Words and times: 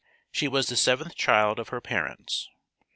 She 0.31 0.47
was 0.47 0.67
the 0.67 0.75
seventh 0.75 1.13
child 1.13 1.59
of 1.59 1.69
her 1.69 1.79
parents. 1.79 2.49